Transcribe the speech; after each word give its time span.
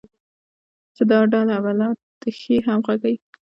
چې 0.95 1.03
دا 1.11 1.19
ډله 1.31 1.55
به 1.63 1.71
د 1.73 1.77
لا 1.79 1.87
ښې 2.39 2.55
همغږۍ، 2.67 3.15